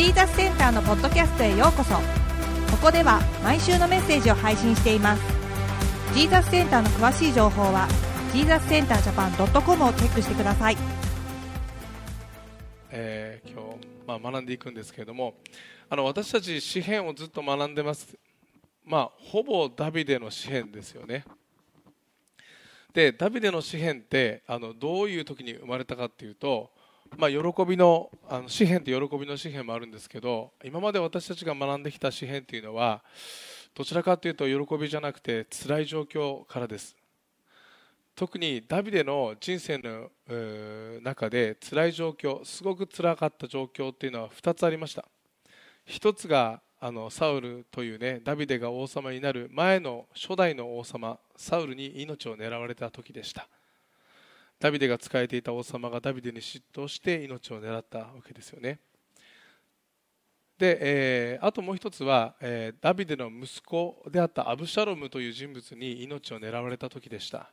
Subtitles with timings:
[0.00, 1.94] ジーザスセンターのポッドキャストへようこそ。
[1.94, 2.00] こ
[2.84, 5.22] こでは毎週のメッセージを配信しています。
[6.14, 7.86] ジーザスセンターの詳しい情報は
[8.32, 9.32] ジーザスセンタージャパン
[9.62, 10.76] .com をチェックしてください、
[12.90, 15.34] えー今日、まあ、学んでいくんですけれども
[15.90, 18.16] あの私たち詩篇をずっと学んでます、
[18.86, 21.26] まあ、ほぼダビデの詩篇ですよね。
[22.94, 26.70] でダビデの詩篇ってあのどういう時に生まれたかっていうと、
[27.16, 33.02] まあ、喜びのあの詩篇って喜びの詩篇もあるんですけど今まで私たちが学んできた詩篇っていうのは
[33.74, 36.96] どちらかというと喜びじゃなくて辛い状況からです。
[38.16, 40.10] 特にダビデの人生の
[41.02, 45.06] 中で辛い状況すごく辛かった状況っていうのは2つありました。
[45.86, 53.48] 一つがあのサウルというねダビデが王様になる前の初代の王様サウルに命を狙われた時でした。
[54.60, 58.78] ダビデが仕えていた王様がダビデに嫉妬して命を狙ったわけですよね。
[60.58, 67.50] で、えーあともう一つは、えーダビデの息子であったアブシャロムという人物に命を狙われた時でした。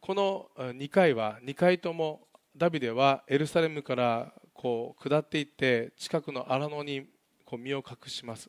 [0.00, 7.06] この2回は2回ともダビデはエルサレムからこう下っていって近くの荒野に
[7.44, 8.48] こう身を隠します。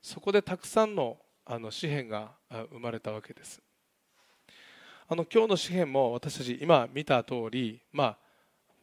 [0.00, 2.30] そこでたくさんのあの詩篇が
[2.70, 3.60] 生まれたわけです。
[5.10, 8.18] あの今日の詩篇も私たち今見た通りまあ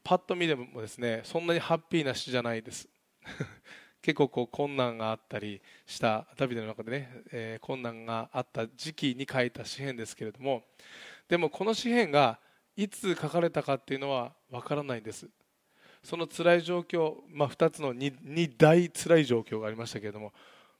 [0.03, 2.89] パッと見でもですねそんなにハッピーな詩じゃないです。
[4.01, 10.63] 結構こう困難があったりしたダビデの中でね、えー困難があった時期に書いた詩篇ですけれども
[11.27, 12.39] でもこの詩篇が
[12.75, 15.29] いつ書かれたかっていうのはわからないんです。
[16.03, 20.33] その辛い状況、まあ、2つの 2, 2大辛い状況がありましたけれども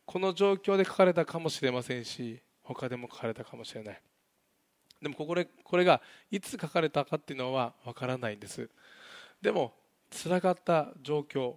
[0.06, 4.02] この状況で書かれたかもしれませんし他でも書かれたかもしれない。
[5.02, 6.02] でもここでこれが
[6.32, 8.70] いつ書かれたかっていうのはわからないんです。
[9.42, 9.74] でも
[10.10, 11.56] 辛かった状況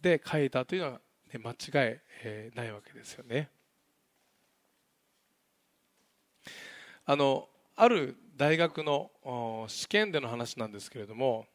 [0.00, 1.00] で書いたというのは、
[1.32, 3.48] ね、間違い、ないわけですよね。
[7.04, 9.10] あのある大学の
[9.68, 11.46] 試験での話なんですけれども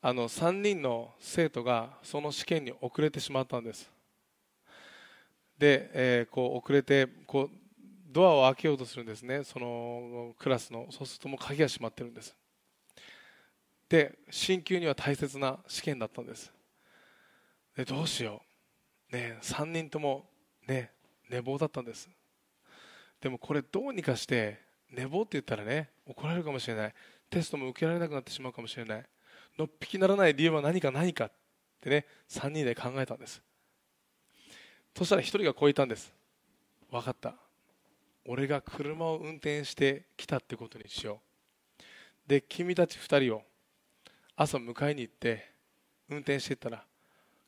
[0.00, 3.90] あの3人の生徒がその試験に遅れてしまったんです。
[5.58, 7.63] で、えーこう遅れてこう
[8.14, 9.42] ドアを開けようとするんですね。
[9.42, 12.34] そのクラスのそうするともう鍵が閉まってるんです。
[13.88, 16.52] で進級には大切な試験だったんです。
[17.76, 18.40] でどうしよ
[19.12, 20.26] う、ね、3人とも、
[20.68, 20.92] ね、
[21.28, 22.08] 寝坊だったんです。
[23.20, 24.60] でもこれどうにかして
[24.92, 26.94] 寝坊って言ったらね怒られるかもしれない。
[27.28, 29.04] テストも受けられなくなってしまうかもしれない。
[29.58, 31.32] のっぴきならない理由は何か何かっ
[31.80, 33.42] てね3人で考えたんです。
[34.96, 36.14] そしたら1人がこう言ったんです。
[36.92, 37.34] 分かった。
[38.26, 41.20] 俺が車を運転してきたってことにしよ
[41.78, 41.82] う。
[42.26, 43.42] で君たち2人を
[44.36, 45.50] 朝迎えに行って
[46.08, 46.84] 運転していったら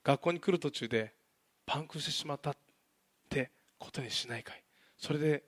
[0.05, 1.15] 学校に来る途中で
[1.65, 2.57] パンクしてしまったっ
[3.29, 4.63] てことにしないかい。
[4.99, 5.43] それで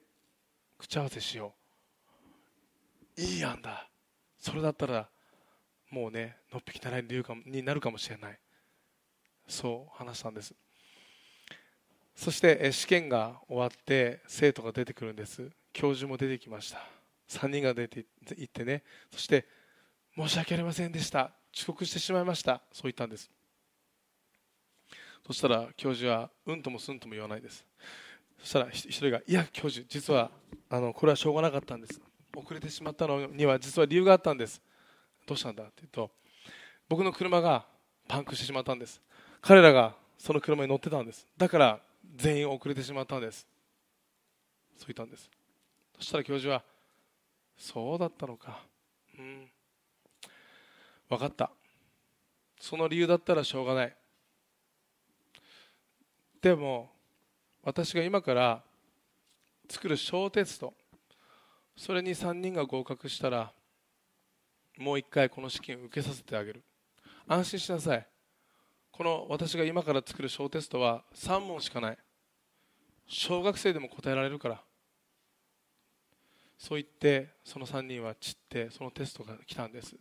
[0.78, 1.54] 口合わせしよ
[3.16, 3.20] う。
[3.20, 3.88] いい案だ。
[4.38, 5.08] それだったら
[5.90, 8.38] もうねのっぴきならない理由になるかもしれない。
[9.46, 10.54] そう話したんです。
[12.18, 15.48] そして試験が終わって生徒が出てくるんです。
[15.72, 16.80] 教授も出てきました。
[17.28, 18.06] 3人が出て
[18.36, 18.82] 行ってね。
[19.12, 19.46] そして
[20.16, 21.30] 申し訳ありませんでした。
[21.54, 22.60] 遅刻してしまいました。
[22.72, 23.30] そう言ったんです。
[25.24, 27.64] そしたら教授はうんともすんとも言わないです。
[28.40, 30.32] そしたらひ一人が「いや教授実は
[30.70, 32.00] あのこれはしょうがなかったんです。
[32.36, 34.60] 遅れてしまったのには実は理由があったんです。
[35.24, 36.10] どうしたんだ?」って言うと
[36.88, 37.64] 僕の車が
[38.08, 39.00] パンクしてしまったんです。
[39.40, 41.24] 彼らがその車に乗ってたんです。
[41.36, 43.46] だから全員遅れてしまったんです。
[44.76, 45.30] そう言ったんです。
[45.96, 46.62] そしたら教授は
[47.58, 48.64] 「そうだったのか。
[49.18, 49.50] うん。
[51.08, 51.50] 分かった。
[52.60, 53.96] その理由だったらしょうがない。
[56.40, 56.90] でも
[57.62, 58.62] 私が今から
[59.68, 60.72] 作る小テスト。
[61.76, 63.52] それに3人が合格したら
[64.76, 66.62] もう一回この試験を受けさせてあげる。
[67.26, 68.06] 安心しなさい。
[68.98, 71.98] この私が今から作る小テストは3問しかない。
[73.06, 74.60] 小学生でも答えられるから。
[76.58, 79.94] そう言ってその3人は散ってそのテストが来たんです。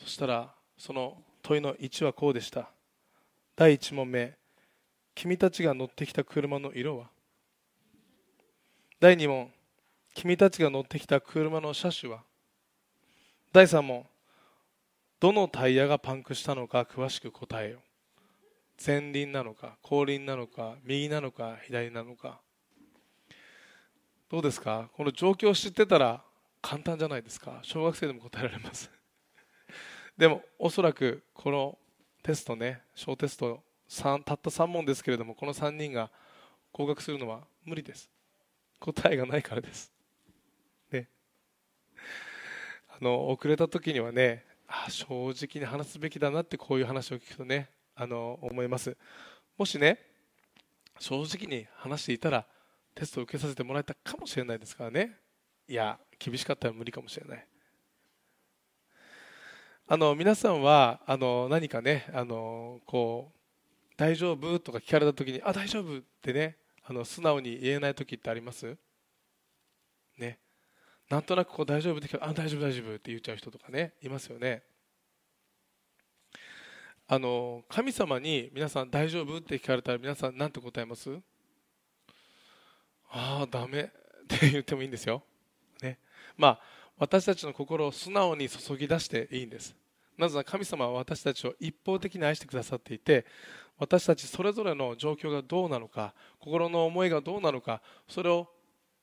[0.00, 2.70] そしたらその問いの1はこうでした。
[3.56, 4.36] 第1問目
[5.16, 7.10] 君たちが乗ってきた車の色は？
[9.00, 9.50] 第2問
[10.14, 12.20] 君たちが乗ってきた車の車種は？
[13.52, 14.06] 第3問
[15.18, 17.78] どのタイヤがパンクしたのか詳しく答えよ
[18.84, 22.40] 前輪なのか後輪なのか右なのか左なのか。
[24.30, 24.88] どうですか？
[24.94, 26.22] この状況を知ってたら
[26.60, 27.60] 簡単じゃないですか？
[27.62, 28.90] 小学生でも答えられます。
[30.18, 31.78] でもおそらくこの
[32.22, 33.62] テストね小テスト
[34.02, 36.10] たった3問ですけれどもこの3人が
[36.72, 38.10] 合格するのは無理です。
[38.80, 39.92] 答えがないからです。
[40.90, 41.08] ね。
[42.88, 48.96] あの遅れた時にはねあ正直に話すべきだなってこういう話を聞くとねあの思います。
[49.56, 49.98] もしね
[50.98, 52.46] 正直に話していたら
[52.94, 55.18] テストを受けさせてもらえたかもしれないですからね。
[55.68, 57.46] いや厳しかったら無理かもしれない。
[59.86, 63.38] あの皆さんはあの何かねあのこう
[63.96, 68.76] 大丈夫とか聞かれた時にあ大丈夫ってねあの素直に言えない時ってあります？
[70.18, 70.38] ね。
[71.10, 74.62] なんとなくこう大丈夫って聞かれあ大丈夫大丈夫って言っちゃう人とかねいますよね。
[77.06, 79.38] あの神様に皆さん大丈夫？
[79.38, 81.10] って聞かれたら皆さん何て答えます？
[83.10, 83.82] ああダメ。
[83.82, 85.22] って言ってもいいんですよ、
[85.82, 85.98] ね、
[86.38, 86.60] まあ
[86.96, 89.76] 私たちの心を素直に注ぎ出していいんです。
[90.16, 93.26] なぜなら神様は私たちを一方的に愛してくださっていて
[93.78, 98.48] 私たちそれぞれの状況がどうなのか心の思いがどうなのかそれを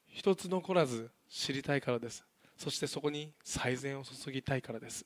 [0.08, 2.24] 一つ残らず知りたいからです。
[2.58, 5.06] そしてそこに最善を注ぎたいからです。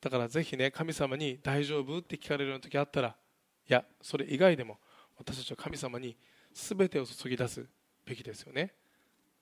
[0.00, 4.78] だからぜひね神様に大丈夫って聞かれるような時あったらいやそれ以外でも
[5.18, 6.16] 私たちは神様に
[6.52, 7.66] 全てを注ぎ出す
[8.06, 8.72] べきですよね。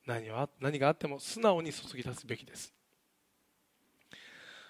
[0.06, 2.72] 何は何があっても素直に注ぎ出すべきです。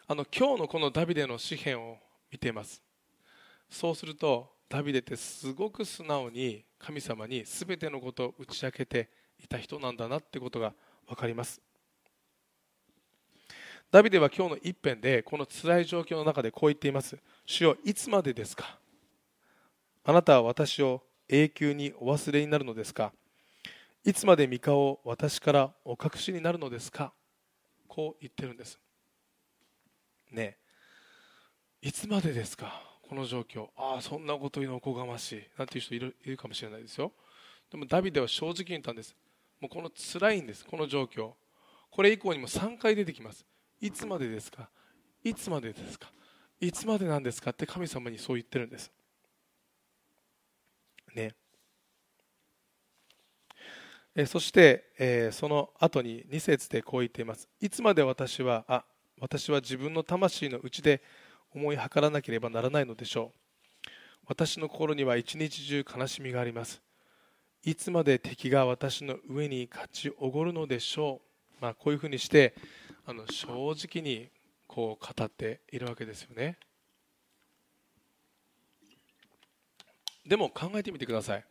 [0.06, 1.96] あの今日のこのダビデの詩篇を
[2.30, 2.82] 見ています。
[3.70, 9.08] そうするとダビデってすごく素直に神様に全てのことを打ち明けて
[9.42, 10.74] いた人なんだなってことが
[11.06, 11.60] 分かります。
[13.92, 17.18] ダビデは今日の一編でこの辛い状況の中でこう言っています。
[17.44, 18.78] 主よいつまでですか？
[20.02, 23.12] あなたは私を永久にお忘れになるのですか？
[24.02, 27.12] いつまで三顔を私からお隠しになるのですか？
[27.86, 28.78] こう言ってるんです。
[30.30, 30.56] ね
[31.82, 32.82] いつまでですか？
[33.06, 33.66] この状況。
[33.76, 35.42] ああそんなこと言うのおこがましい。
[35.58, 37.12] なんていう人いるいるかもしれないですよ。
[37.70, 39.14] でもダビデは正直に言ったんです。
[39.60, 40.64] もうこの辛いんです。
[40.64, 41.32] この状況。
[41.90, 43.44] これ以降にも3回出てきます。
[43.82, 44.68] いつまでですか？
[45.24, 46.08] いつまでですか？
[46.60, 47.50] いつまでなんですか？
[47.50, 48.92] って神様にそう言ってるんです。
[51.16, 51.34] ね。
[54.14, 57.48] えそして、えー、その後に2節でこう言っています。
[57.60, 58.84] いつまで私はあ
[59.20, 61.02] 私は自分の魂の内で
[61.52, 63.88] 思い計らなければならないのでしょう。
[64.28, 66.80] 私の心には一日中悲しみがあります。
[67.64, 71.20] いつまで敵が私の上に勝ちおごるのでしょ
[71.60, 72.54] う、まあ、こういうふうにして
[73.04, 74.28] あの正直に
[74.66, 76.56] こう語っているわけですよね。
[80.26, 81.44] でも考えてみてください。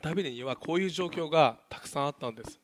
[0.00, 2.58] ダビデにはこういう状況がたくさんあったんです。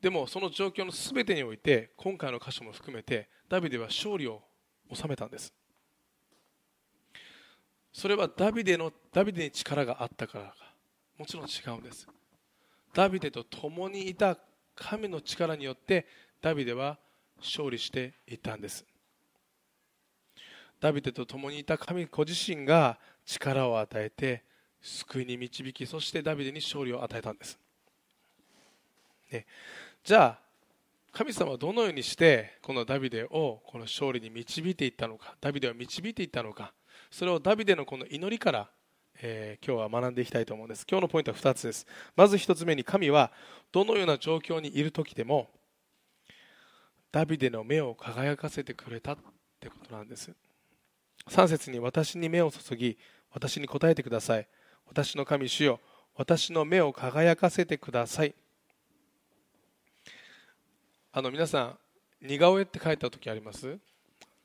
[0.00, 4.42] でもその状況の全てにおいて今回の箇所も含めてダビデは勝利を
[4.92, 5.52] 収めたんです。
[7.92, 10.54] それはダビデのダビデに力があったからか。
[11.18, 12.06] もちろん違うんです。
[12.94, 14.38] ダビデと共にいた
[14.76, 16.06] 神の力によって
[16.40, 16.98] ダビデは
[17.38, 18.84] 勝利していったんです。
[20.80, 24.44] ダビデと共にいた神ご自身が力を与えて
[24.80, 27.58] 救いに導きそしてダビデに勝利を与えたんです、
[29.32, 29.44] ね、
[30.04, 30.48] じゃあ
[31.12, 36.72] 神様はどのようにしてこのダビデをこの勝利に導いていったのかダビデを導いていったのか
[37.10, 38.68] それをダビデのこの祈りから、
[39.20, 40.84] えー、今日は学んでいきたいと思うんです。
[40.88, 41.86] 今日のポイントは2つです。
[42.14, 43.32] まず1つ目に神は
[43.72, 45.48] どのような状況にいる時でも
[47.10, 49.16] ダビデの目を輝かせてくれたっ
[49.60, 50.30] てことなんです。
[51.28, 52.98] 3節に私に目を注ぎ
[53.32, 54.46] 私に答えてください。
[54.86, 55.80] 私の神主よ。
[56.14, 58.34] 私の目を輝かせてください。
[61.12, 61.78] あの皆さん
[62.20, 63.78] 似顔絵って描いた時あります？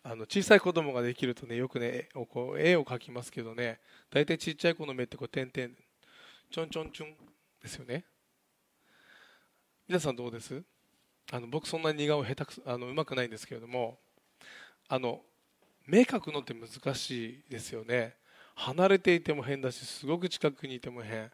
[0.03, 3.79] あの小さい子供ができるとねよくねこう絵を描きますけどね。
[4.11, 5.73] 大体ちっちゃい子の目ってこう点々
[6.51, 7.13] ちょんちょんちょん
[7.61, 8.03] ですよね。
[9.87, 10.61] 皆さんどうです？
[11.31, 13.97] あの僕そんなに似顔下手くあのうまくないんですけれども
[14.87, 15.21] あの
[15.85, 18.15] 目描くのって難しいですよね。
[18.55, 21.31] 離れていても変だしすごく近くにいても変。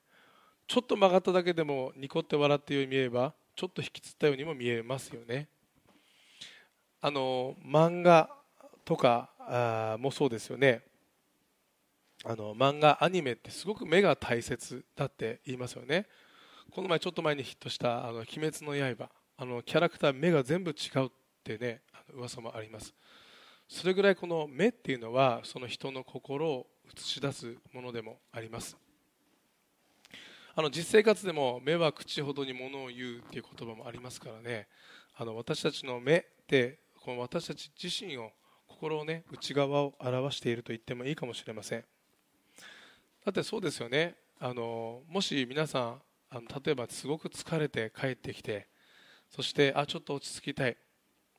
[0.67, 5.47] ちょっと曲がっただけでもニコって笑ってように見えればちょっと引きつったようにも見えますよね。
[7.01, 8.29] あの漫画
[8.85, 10.83] とかあもそうですよね。
[12.25, 16.05] あの漫画アニメってすごく目が大切だって言いますよね。
[16.71, 19.09] この前ちょっと前にヒットした「あの鬼滅の刃」
[19.41, 21.09] あのキャラクター目が全部違うっ
[21.45, 21.79] てね
[22.13, 22.93] 噂もあります。
[23.69, 28.75] それぐらいこの目っていうのはその人の心を映し出すものでもあります。
[30.55, 34.67] あの実生活でも目は口ほどにものを言うっていう言葉もありますからね。
[35.15, 38.31] あの私たちの目ってこの私たち自身を
[38.67, 41.85] 心をね内側を表していると言ってもいいかもしれません。
[43.23, 44.15] だってそうですよね。
[44.37, 48.67] あのもし皆さんあの例えばすごく疲れて帰ってきて
[49.29, 50.77] そしてあちょっと落ち着きたい。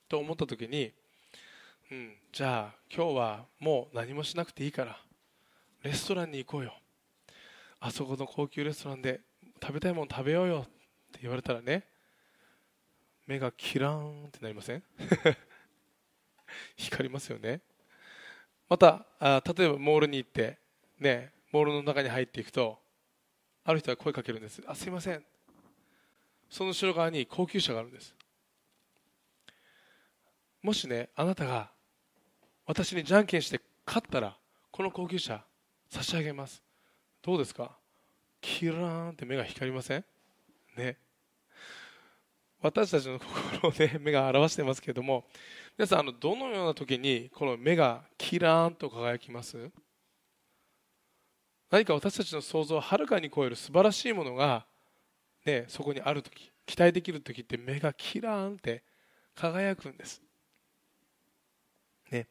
[0.09, 0.93] と思った時に、
[1.93, 4.99] うん、じゃあ今日はもう何もしなくていいから
[5.85, 6.75] レストランに行こうよ。
[7.79, 9.21] あそこの高級レストランで
[9.63, 10.67] 食べたいもの食べようよ。
[10.67, 10.69] っ
[11.13, 11.85] て言われたらね
[13.27, 14.83] 目がキラーンってなりません？
[16.77, 17.61] 光りますよね。
[18.69, 20.59] またあ例えばモールに行って
[20.99, 22.81] ねモールの中に入っていくと
[23.65, 24.61] ある人は声かけるんです。
[24.67, 25.25] あすいません。
[26.51, 28.15] その後ろ側に高級車があるんです。
[30.63, 31.71] もしねあなたが
[32.67, 34.37] 私にじゃんけんして勝ったら
[34.71, 35.43] この高級車
[35.89, 36.63] 差し上げます。
[37.23, 37.77] どうですか？
[38.41, 40.05] キラーンって目が光りません？
[40.77, 40.97] ね。
[42.63, 45.25] 私たちの心をね 目が表してますけれども
[45.79, 49.71] 皆さんあのどのような時にこの目がキラーンと輝きます？
[51.71, 54.67] 何か私たちの想像をはるかに超える素晴らしいものが、
[55.45, 56.31] ね、そこにある時
[56.67, 58.83] 期待できる時って目がキラーンって
[59.35, 60.21] 輝くんです、
[62.11, 62.27] ね、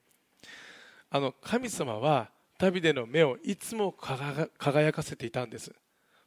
[1.10, 5.72] あの神様はダビデの目をいつも輝かせていたんです。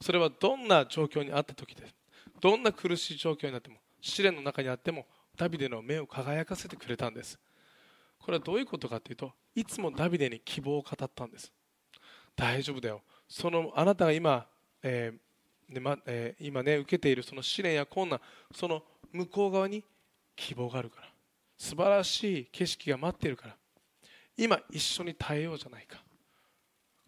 [0.00, 1.94] それはどんな状況にあった時です
[2.40, 7.38] どんな苦しい状況になっても試練の中にあってもダビデの目を輝かせてくれたんです。
[8.18, 11.52] これはどういうことかというといつもダビデに希望を語ったんです。
[12.34, 13.02] 大丈夫だよ。
[13.28, 14.46] そのあなたが今、
[14.82, 15.31] えー
[15.72, 18.20] でまえー、今ね受けているその試練や困難
[18.54, 19.84] その向こう側に
[20.36, 21.08] 希望があるから。
[21.58, 23.56] 素晴らしい景色が待っているから。
[24.36, 26.02] 今一緒に耐えようじゃないか。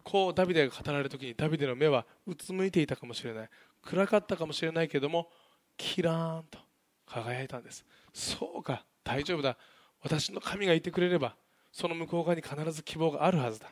[0.03, 3.49] こうダビデが語られる時にダビデの目はうつむいていたかもしれない。
[3.81, 5.29] 暗かったかもしれないけども
[5.77, 6.59] キラーンと
[7.05, 7.83] 輝いたんです。
[8.13, 9.57] そうか大丈夫だ。
[10.01, 11.35] 私の神がいてくれれば
[11.71, 13.71] その向こう側に必ず希望があるはずだ。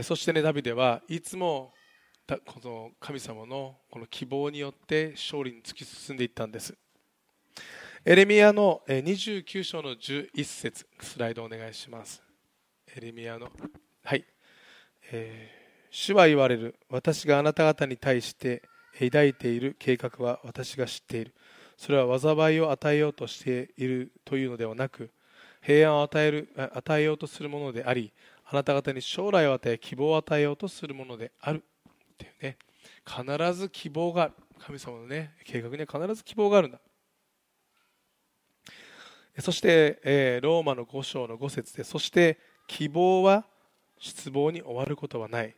[0.00, 1.74] そしてねダビデはいつも
[2.26, 6.74] この神様のこの希望によって勝利に突き進んでいったんです。
[8.04, 12.22] エレミアの29章の11節スライドお願いします。
[12.96, 13.50] エレミアの
[14.02, 14.24] はい、
[15.10, 16.74] えー、主は言われる。
[16.88, 18.62] 私があなた方に対して
[18.98, 21.34] 抱いている計画は私が知っている。
[21.76, 25.10] それは災いを与えようとしているというのではなく
[25.60, 28.12] 平安を与える与えようとするものであり
[28.52, 31.64] あなた方に将来を与え希望を与えようとするものである。
[31.86, 32.58] っていうね。
[33.06, 34.34] 必ず希望がある。
[34.58, 36.78] 神様のね計画には必ず希望があるんだ。
[39.38, 43.46] そして、えー、ローマの5章の5節でそして希望は
[43.98, 45.56] 失望に終わることはない。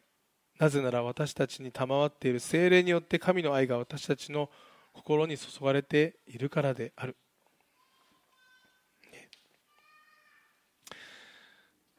[0.61, 4.49] なぜなら私たちに賜っている精霊によって神の愛が私たちの
[4.93, 7.17] 心に注がれているからである。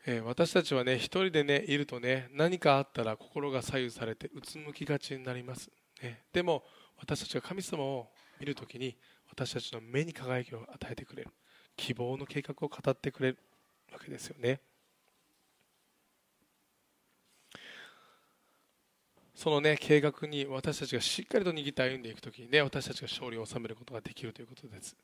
[0.08, 5.70] え私たちはね一人でねいるとね何かあったら心が左右されてうつむきがちになります、
[6.02, 6.64] ね、でも
[7.00, 8.08] 私たちが神様を
[8.40, 8.96] 見るときに
[9.30, 11.30] 私たちの目に輝きを与えてくれる。
[11.76, 13.38] 希望の計画を語ってくれる。
[13.92, 14.60] わけですよね。
[19.34, 24.96] そのね計画に私たちがしっかりと握って歩んでいくときにね私たちが勝利を収めることができるということです。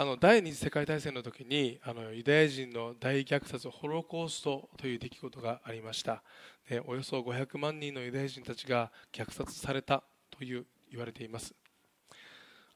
[0.00, 6.22] あの第二次世界大戦の時にあのユダヤ人の大虐殺ホロコーストという出来事がありました。
[6.70, 11.52] でおよそ500万人のユダヤ人たちが虐殺されたという言われています。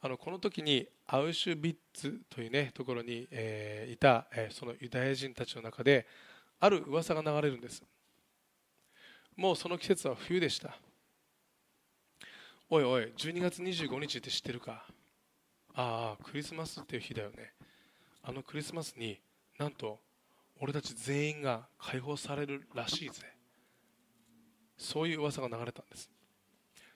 [0.00, 6.08] あのこの時にアウシュビッツという、ね、ところに、えー、いた、えー、そのユダヤ人たちの中で
[6.58, 7.84] ある噂が流れるんです。
[9.36, 10.76] もうその季節は冬でした。
[12.68, 14.84] おいおい12月25日って知ってるか？
[15.74, 17.52] ああクリスマスっていう日だよね。
[18.22, 19.18] あのクリスマスに
[19.58, 19.98] なんと
[20.60, 23.22] 俺たち全員が解放されるらしいぜ。
[24.76, 26.10] そういう噂が流れたんです。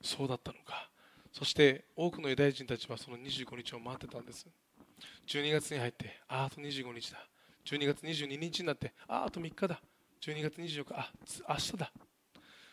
[0.02, 0.90] そうだったのか。
[1.33, 4.47] そして多くのユダヤ人たちはその25日を待ってたんです。
[5.26, 7.18] 12月に入ってああと25日だ。
[7.64, 9.80] 12月22日になってああと3日だ。
[10.21, 11.11] 12月24日あ
[11.49, 11.92] 明日だ。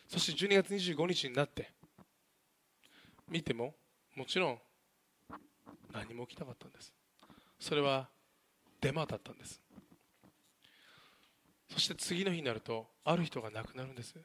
[0.07, 1.71] そして12月25日になって
[3.29, 3.73] 見ても
[4.15, 4.59] もちろん
[5.93, 6.93] 何も起きなかったんです。
[7.59, 8.09] それは
[8.81, 9.61] デマだったんです。
[11.71, 14.15] そして次の日になるとある人が亡くなるんです。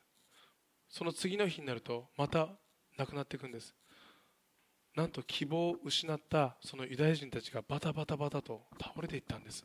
[0.89, 2.49] その次の日になるとまた
[2.97, 3.75] 亡くなっていくんです。
[4.97, 9.65] なんと希望を失ったそのユダヤ人たちがバタバタバタと倒れていったんです。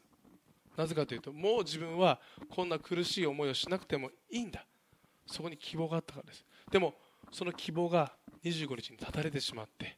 [0.78, 4.66] なぜかというともう自分はこんな苦しい思いをしなくてもいいんだ。
[5.26, 6.46] そこに希望があったからです。
[6.72, 6.94] でも
[7.32, 8.14] その希望が
[8.44, 9.98] 25日に断たれてしまって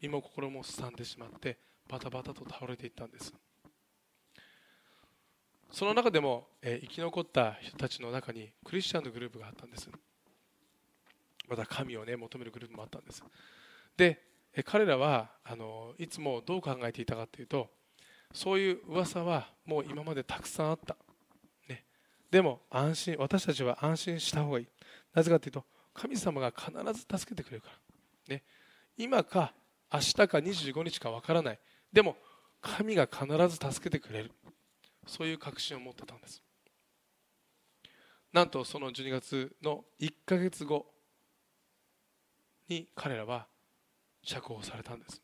[0.00, 3.32] 身も心もすさんでしまってバタバタと倒れていったんです。
[5.70, 9.88] その中でも、え、生き残った人たちの中にクリスチャンのグループがあったんです。
[11.48, 13.22] また神を、ね、求めるグループもあったんです。
[13.96, 14.20] で、
[14.54, 17.68] え、彼らはあのいつもどう考えていたかというと
[18.32, 20.96] そういう噂はもう今までたくさんあった、
[21.68, 21.84] ね、
[22.30, 24.66] でも安心私たちは安心した方がいい。
[25.14, 25.64] なぜかというと
[25.94, 27.70] 神様が必ず助けてくれるか
[28.28, 28.42] ら、ね、
[28.96, 29.52] 今か
[29.92, 31.58] 明日か25日かわからない。
[31.92, 32.16] でも
[32.60, 34.32] 神が必ず助けてくれる。
[35.06, 36.42] そういう確信を持ってたんです。
[38.32, 40.86] なんとその12月の1ヶ月後
[42.68, 43.48] に彼らは
[44.22, 45.20] 釈放されたんです。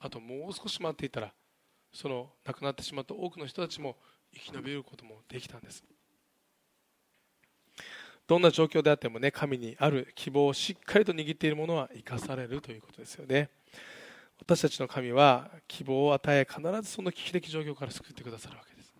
[0.00, 1.32] あともう少し待っていたら
[1.92, 3.96] その亡くなってしまった多くの人たちも
[4.32, 5.84] 生き延びることもできたんです。
[8.28, 13.48] どんな状況であってもね神にある希望をしっかりと握っているものは生かされるということですよね。
[14.38, 18.94] 私たちの神は希望を与え必ずその危機的状況から救ってくださるわけです、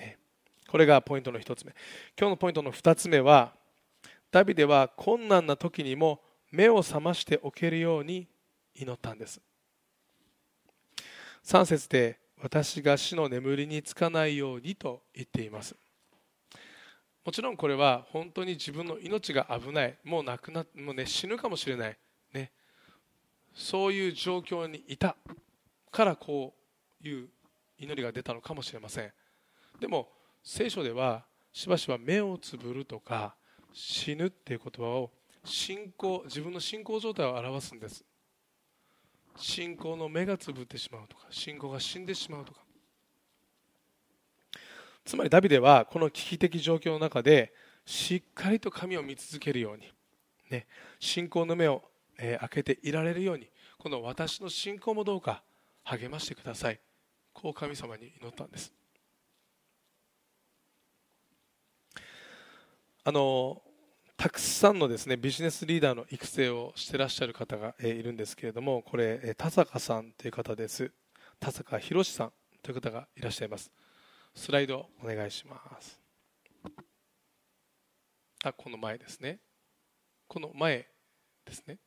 [0.00, 0.18] ね、
[0.68, 1.72] これがポイントの1つ目。
[2.18, 3.54] 今日のポイントの2つ目は
[4.32, 6.20] ダビデは困難な時にも
[6.50, 8.26] 目を覚ましておけるように
[8.74, 9.40] 祈ったんです。
[11.44, 15.76] 3節で私が死の眠りにつかないようにと言っています。
[17.24, 19.96] もちろんこれは本当に自分の命が危ない。
[20.04, 21.96] もう亡くなもう、ね、死ぬかもしれない、
[22.32, 22.50] ね、
[23.54, 25.16] そういう状況にいた。
[25.92, 26.54] からこ
[27.04, 27.28] ういう
[27.78, 29.12] 祈りが出たのかもしれません。
[29.78, 30.08] でも
[30.42, 33.36] 聖書ではしばしば目をつぶるとか
[33.72, 35.10] 死ぬっていう言葉を
[35.44, 38.04] 信仰自分の信仰状態を表すんです。
[39.36, 42.60] 信仰の目がつぶってしまうとか信仰が死んでしまうとか。
[45.04, 47.52] つまりダビデはこの危機的状況の中で
[47.84, 49.92] しっかりと神を見続けるように、
[50.50, 50.66] ね、
[51.00, 51.82] 信仰の目を、
[52.18, 55.42] え、開けていられるようにこの私の信仰もどうか
[55.82, 56.78] 励ましてください。
[57.32, 58.72] こう神様に祈ったんです。
[63.04, 63.60] あの
[64.16, 70.92] たくさんのですねビジネスリーダーの育成をしてらっしゃる方がいるんですけれどもこれ田坂さんという方です。
[71.40, 73.72] 田坂宏さんという方がいらっしゃいます。
[74.34, 74.88] スライド。
[75.02, 76.00] お願いします。
[78.44, 79.38] あこの前ですね。
[80.26, 80.86] この前
[81.44, 81.78] ですね。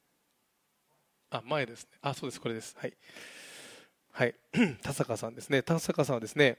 [1.30, 1.90] あ前ですね。
[2.02, 2.76] あそうですこれです。
[2.80, 2.94] はい。
[4.12, 4.36] はい。
[4.82, 5.64] 田坂さんですね。
[5.64, 6.58] 田坂さんはですね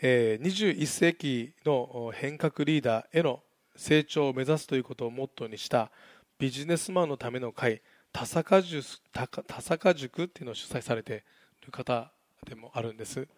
[0.00, 3.40] え21世紀の変革リーダーへの
[3.76, 5.92] 成長を目指すということをモットーにした
[6.38, 9.28] ビジネスマンのための会田坂塾田
[9.60, 11.24] 坂塾っていうのを主催されて
[11.62, 12.10] いる方
[12.46, 13.28] でもあるんです。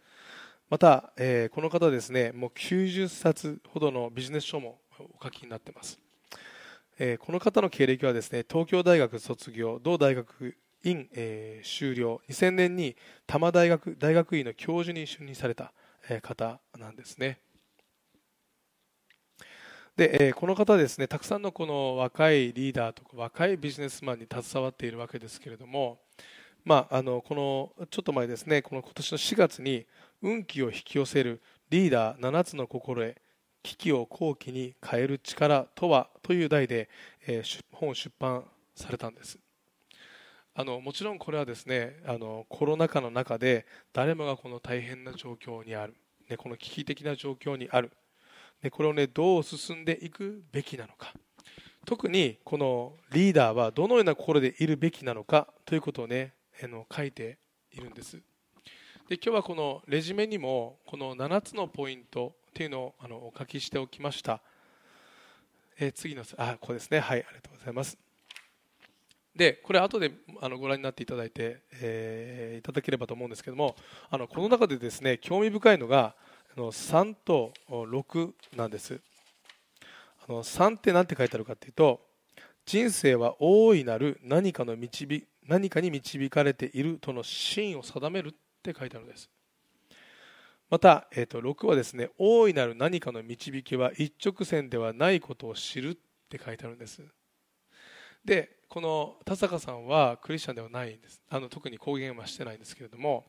[0.70, 6.00] また、えー、この方ですねもう90冊ほどのビジネス書もお書きになってます、
[6.98, 15.72] えー、この方の経歴はですね東京大学卒業同大学院、えー、修了2000年に多摩大学大学院の教授に就任された
[16.22, 17.38] 方なんですね。
[19.96, 26.00] で、えこの方ですねたくさんのこの若いリーダーとか若いビジネスマンに携わっているわけですけれども
[26.64, 27.34] まあ、あのこ
[27.78, 29.86] のちょっと前ですね、この今年の4月に
[30.22, 33.16] 運気を引き寄せるリーダー7つの心得、
[33.62, 36.88] 危機を好機に変える力とはという題で、
[37.26, 39.38] えー、本を出版されたんです。
[40.54, 45.94] あのもちろんこれはですねあのコロナ禍の中で誰もがこの大変な状況にある、
[46.30, 47.90] ね、この危機的な状況にある、
[48.62, 51.12] ね、これを、ね、どう進んでいくべきなのか。
[51.84, 57.38] 特にこのリーダーはどのような心でいるべきなのかということをねの書いて
[57.72, 58.16] いるんです。
[59.08, 64.40] で今日はこのレジュメにもこの7つのポイントっていうのをあのお書きしておきました、
[65.78, 67.00] えー、次のあここですね。
[67.00, 67.98] はいありがとうございます。
[69.36, 73.74] でこれ後であのご覧になっていただいて、えー、いただければと思うんですけども
[74.08, 76.14] あのこの中でですね興味深いのが
[76.56, 79.00] あの3と6なんです。
[80.26, 82.00] あの3って何て書いてあるかっていうと
[82.64, 89.30] 人生は大いなる何かの導何かに導かれているとの真を定めるって書いてあるんです。
[90.70, 95.94] また、えー、と6はですね大いなる何かの導きは一直線ではないことを知るっ
[96.28, 97.02] て書いてあるんです。
[98.24, 101.20] でこの田坂さんはクリスチャンではないんです。
[101.28, 103.24] あの特に公言はしてないんですけれども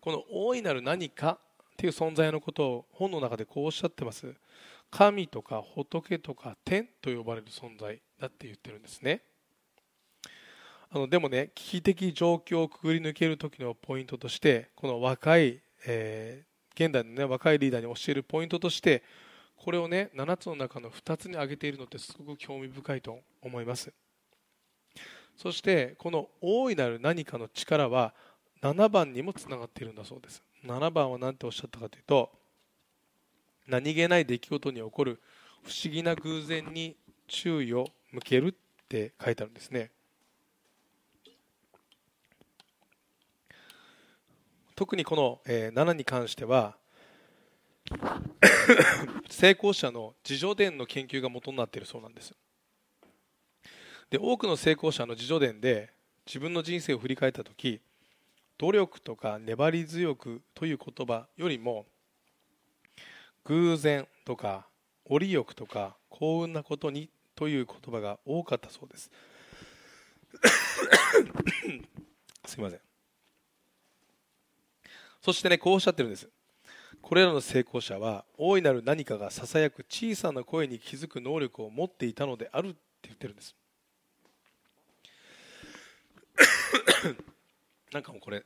[0.00, 1.38] この大いなる何か
[1.72, 4.34] っていう存在のことを本の中でこうおっしゃってます。
[4.90, 9.22] 神とか仏とか天と呼ばれる存在だって言ってるんですね。
[10.90, 19.02] あのでもね危機的状況をくぐり抜ける時のポイントとしてこの若い、えー、現代の、ね、若いリーダーに教えるポイントとして
[19.56, 23.92] これをね7つの中の2つに挙げているのってすごく興味深いと思います。
[25.36, 28.14] そしてこの大いなる何かの力は
[28.62, 30.42] 7番にもつながっているんだそうです。
[30.64, 32.30] 7番は何ておっしゃったかというと
[33.66, 35.20] 何気ない出来事に起こる
[35.62, 36.96] 不思議な偶然に
[37.26, 39.90] 注意を向けるって書いてあるんですね。
[44.78, 46.76] 特にこの、え7に関しては
[49.28, 52.32] 成功者の自助伝の研究が元になっているそうなんです。
[54.08, 55.92] で多くの成功者の自助伝で
[56.26, 57.80] 自分の人生を振り返った時
[58.56, 61.84] 努力とか粘り強くという言葉よりも
[63.46, 64.68] 偶然とか
[65.06, 69.10] 折り欲とか幸運なことにという言葉が多かったそうです。
[72.46, 72.87] すいません。
[75.28, 76.26] そしてねこうおっしゃってるんです。
[77.02, 83.54] これらの成功者は大いなる何かがささやく小さな声に気づく能力を持っていたのであるって言ってるんです。
[87.92, 88.42] なんかもうこれ。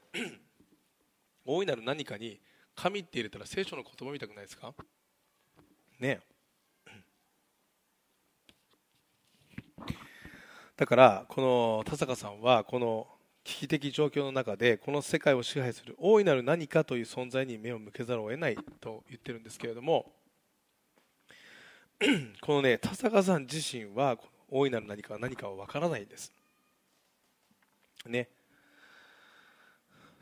[1.44, 2.40] 大いなる何かに
[2.74, 4.74] 神って入れたら聖書の言葉みたくないですか？
[6.00, 6.20] ね
[10.76, 13.06] だからこの田坂さんはこの
[13.44, 20.12] 危機的状況の中でこの世界を支配する大いなる何かという存在に目を向けざるを得ないと言ってるんですけれども
[22.40, 24.16] このね田坂さん自身は
[24.50, 26.32] 大いなる何かは何かは分からないんです。
[28.06, 28.28] ね。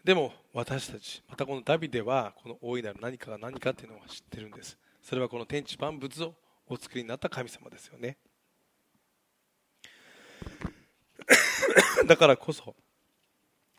[0.04, 4.78] でも私たちまたこのダビデはこの大いなる何かが何かっていうのを知ってるんです。
[5.02, 6.34] それはこの天地万物を
[6.68, 8.16] お作りになった神様ですよね。
[12.06, 12.74] だからこそ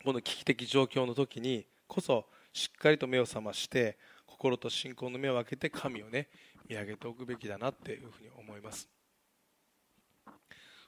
[0.04, 6.28] この危機的状況の時にこそしっかりと目を覚まして心と信仰の目を開けて神をね
[6.68, 8.88] 見上げておくべきだなっていうふうに思います。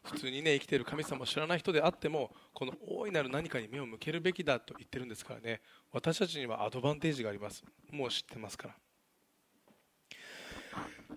[0.05, 7.65] 普通にね生きている神様を知らない人であってもこの大いなる何かに目を向けるべきだと言ってるんですからね私たちにはアドバンテージがあります。
[7.91, 8.75] もう知ってますから。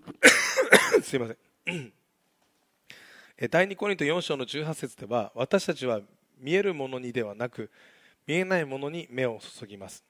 [1.02, 1.92] すいません。
[3.50, 6.00] 第2コリント4章の18節では私たちは
[6.40, 7.70] 見えるものにではなく
[8.26, 10.04] 見えないものに目を注ぎます。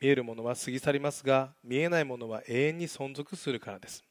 [0.00, 4.04] 見えるものは過ぎ去りますが見えないものは永遠に存続するからです。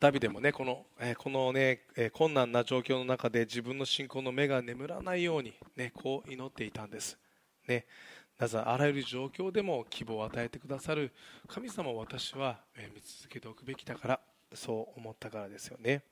[0.00, 7.16] ダビデもねこの,、えこのね、え困難な状況の中で自分の信仰の目が眠らないように、ね、こう祈っていたんです、
[7.68, 7.86] ね、
[8.36, 11.12] なぜあらゆる状況でも希望を与えてくださる
[11.46, 14.20] 神様を私は見続けておくべきだから
[14.52, 16.02] そう思ったからですよね。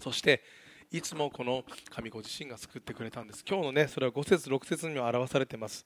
[0.00, 0.42] そして
[0.94, 3.44] いつもこの神ご自身が救ってくれたんです。
[3.44, 5.84] 今日のねそれは5節6節にも表されています。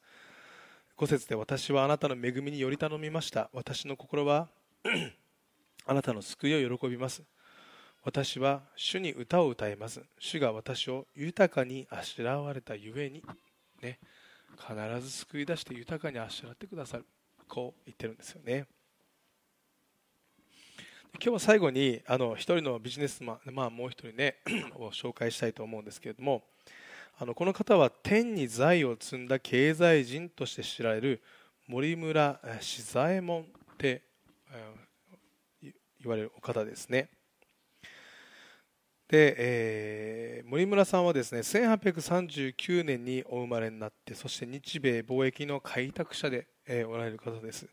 [0.99, 3.49] 5節で私はあなたの恵みにより頼みました。
[3.55, 4.49] 私の心は
[5.87, 7.23] あなたの救いを喜びます。
[8.05, 10.03] 私は主に歌を歌います。
[10.18, 13.25] 主が私を豊かにあしらわれたゆえに、
[13.81, 13.99] ね、
[14.59, 17.07] 必ず救い出して豊かにあしらってくださる。
[17.49, 18.66] こう言ってるんですよね。
[21.14, 24.37] 今日は最後にあの一人のビジネスマン、まあ、もう一人ね
[24.77, 26.42] を紹介したいと思うんですけれども
[27.18, 31.23] あのこの方は天に財を積んだ経済人として知られる
[31.66, 33.44] 森村志左衛門っ
[33.79, 34.03] て
[35.62, 35.73] 言
[36.05, 37.09] われるお方ですね。
[39.09, 47.68] で、えー、森村さんはですね1839年にお生まれになってそして日米貿易の開拓者で、えー、おられる方です。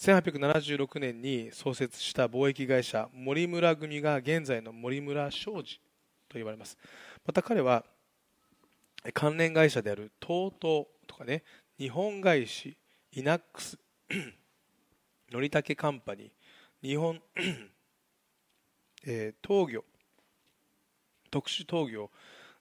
[0.00, 5.78] 1876年に創設した貿易会社森村組が現在の森村商事
[6.26, 6.78] と言われます。
[7.26, 7.84] また彼は
[9.12, 11.42] 関連会社である TOTO とかね
[11.78, 12.78] 日本外資
[13.12, 13.78] イナックス
[15.30, 17.20] のりたけカンパニー日本、
[19.04, 19.84] えー、東業
[21.30, 22.10] 特殊陶業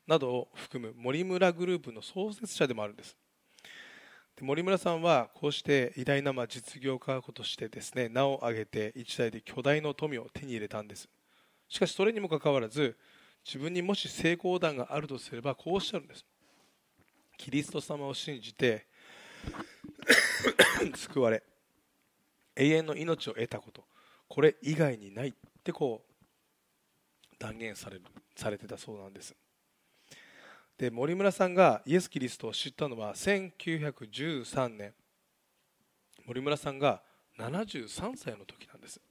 [0.06, 3.15] などを含む森村グループの創設者でもあるんです。
[4.41, 11.10] 森村さんはこうして偉大なま実業家としてですね名を挙げて一代で巨大の富を手に入れたんです。
[11.67, 12.97] しかしそれにもかかわらず
[13.45, 16.25] 自分にもし成功談があるとすればこうおっしゃるんです。
[17.38, 18.86] キリスト様を信じて
[20.95, 21.43] 救われ
[22.56, 23.86] 永遠の命を得たこと
[24.28, 28.04] これ以外にないってこう断言される
[28.36, 29.36] されてたそうなんです。
[30.80, 34.94] で森村さんがイエス・キリストを知ったのは1913年。
[36.26, 37.02] 森村さんが
[37.38, 39.02] 73歳の時なんです。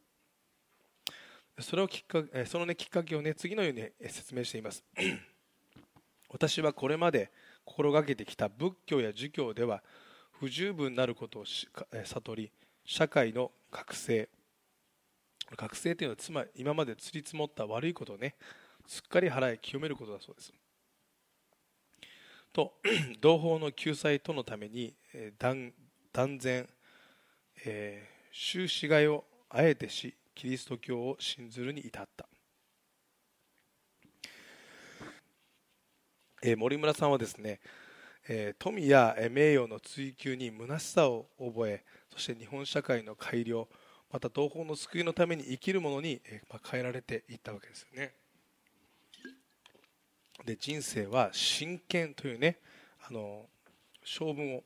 [1.61, 4.83] それをきっかけその、ね、きっかけを、ね、次のように説明しています。
[6.33, 7.31] 私はこれまで
[7.66, 9.83] 心がけてきた仏教や儒教では
[10.40, 11.44] 不十分なることを
[12.02, 12.50] 悟り
[12.87, 14.31] 社会の覚醒。
[15.54, 18.37] 覚醒というのはつまり今までつり積もった悪いことをね
[18.87, 20.50] すっかり払い清めることだそうです。
[22.59, 22.73] と
[23.23, 24.92] 同胞の救済とのために
[25.38, 25.73] 断
[26.40, 26.68] 然、
[27.64, 32.27] えー、終始害をあえてしキリスト教を信ずるに至った、
[36.42, 37.61] えー、森村さんはですね、
[38.29, 43.68] えー、富や名誉の追求に虚しさを覚えそして日本社会の改良
[44.11, 46.23] また同胞の救いのために生きるものに、
[46.71, 48.14] 変えられていったわけですよね。
[50.44, 52.59] で人生は真剣というね
[53.09, 53.46] あの
[54.05, 54.62] 性分を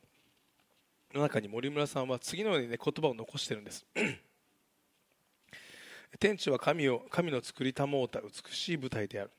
[1.13, 3.85] の中に森村さんは次のように、ね、言葉を残してるんです。
[6.19, 9.31] 天地は神を神の作りたもうた美しい舞台である。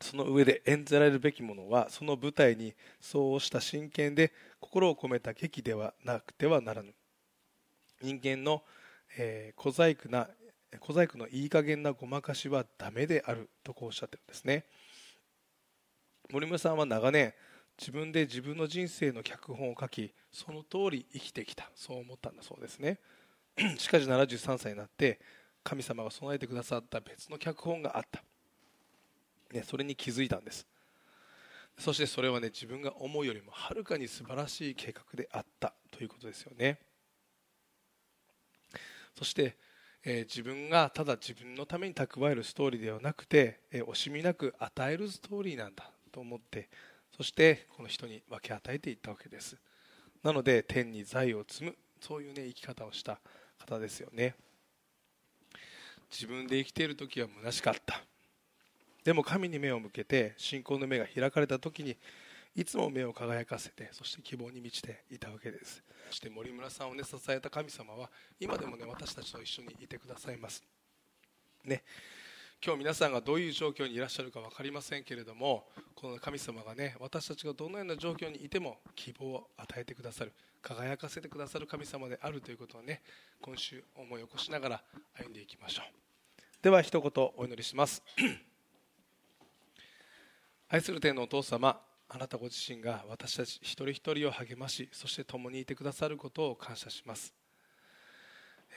[0.00, 6.92] その上で演じられるべきものはその舞台にそうした真剣で心を込めた劇ではなくてはならぬ。
[8.02, 8.62] 人間の、
[9.16, 10.28] えー、小細工な
[10.80, 14.64] 小細工のいい加減なごまかしはダメであるとこうおっしゃってるんですね。
[16.30, 17.34] 森村さんは長年
[17.78, 21.70] 自分で自分の人生の脚本を書きその通り生きてきた。
[21.74, 22.98] そう思ったんだそうですね。
[23.78, 25.20] しかし73歳になって
[25.62, 28.22] 神様が備えてくださった別の脚本があった、
[29.52, 30.66] ね、それに気づいたんです。
[31.78, 36.78] そしてそれはね自分が思うよりもはるかに素晴らしい計画であったということですよね。
[39.16, 39.56] そして、
[40.04, 46.68] え、自分がただ自分のために蓄えるストーリーではなくて、え、惜しみなく与えるストーリーなんだと思って
[47.16, 49.56] そしてこの人に分け与えていったわけです。
[50.22, 53.18] なので天に財を積むそういうね生き方をした
[53.58, 54.34] 方ですよね。
[56.10, 58.00] 自分で生きている時は虚しかった。
[59.02, 61.96] でも神に目を向けて信仰の目が開かれた時に
[62.56, 65.82] いつも目を輝かせてそして希望に満ちていたわけです。
[66.10, 70.62] そして森村さんを、ね、支えた神様は今でも、ね、私たちと一緒にいてくださいます、
[71.64, 71.82] ね、
[72.64, 75.64] 今日皆さんがどういう状況にいらっしゃるか分かりませんけれども
[75.94, 83.02] この神様がね私たちがどのような状況にいても希望を与えてくださる輝かせてくださる神様であるということをね
[83.40, 84.82] 今週思い起こしながら
[85.14, 85.84] 歩んでいきましょう。
[86.62, 88.02] では一言お祈りします。
[90.68, 91.78] 愛する天のお父様
[92.14, 97.34] あなたご自身が私たち一人一人を励ましそして共にいてくださることを感謝します、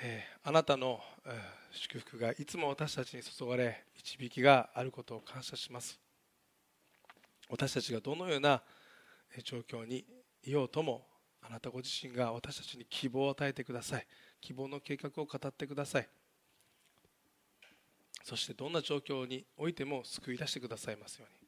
[0.01, 1.33] えー、あなたの、えー、
[1.71, 5.99] 祝福がいつも私たちに注がれ導きがあることを感謝します。
[7.49, 8.61] 私たちがどのような
[9.43, 10.03] 状況に
[10.43, 11.05] いようとも
[11.41, 14.07] あなたご自身が私たちに希望を与えてください。
[14.41, 16.09] 希望の計画を語ってください。
[18.23, 21.46] そしてどんな状況においても救い出してくださいますように。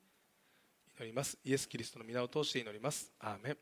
[1.00, 1.38] 祈ります。
[1.46, 3.14] イエス・キリストの皆を通して祈ります。
[3.20, 3.58] アーメン。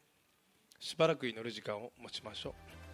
[0.80, 2.87] しばらく祈る時間を持ちましょう。